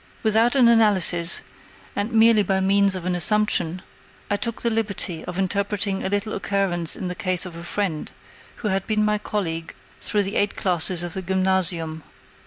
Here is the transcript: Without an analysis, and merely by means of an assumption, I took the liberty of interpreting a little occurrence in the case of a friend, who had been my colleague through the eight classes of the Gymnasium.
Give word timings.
Without 0.23 0.55
an 0.55 0.67
analysis, 0.67 1.41
and 1.95 2.11
merely 2.11 2.41
by 2.41 2.59
means 2.59 2.95
of 2.95 3.05
an 3.05 3.13
assumption, 3.13 3.83
I 4.31 4.35
took 4.35 4.63
the 4.63 4.71
liberty 4.71 5.23
of 5.25 5.37
interpreting 5.37 6.03
a 6.03 6.09
little 6.09 6.33
occurrence 6.33 6.95
in 6.95 7.07
the 7.07 7.13
case 7.13 7.45
of 7.45 7.55
a 7.55 7.63
friend, 7.63 8.11
who 8.65 8.69
had 8.69 8.87
been 8.87 9.05
my 9.05 9.19
colleague 9.19 9.75
through 9.99 10.23
the 10.23 10.37
eight 10.37 10.55
classes 10.57 11.03
of 11.03 11.13
the 11.13 11.21
Gymnasium. 11.21 12.01